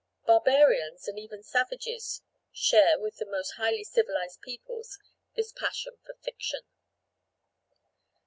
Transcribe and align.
Barbarians 0.25 1.07
and 1.07 1.19
even 1.19 1.43
savages 1.43 2.23
share 2.51 2.97
with 2.99 3.17
the 3.17 3.25
most 3.27 3.51
highly 3.57 3.83
civilised 3.83 4.41
peoples 4.41 4.97
this 5.35 5.51
passion 5.51 5.99
for 6.03 6.15
fiction. 6.15 6.61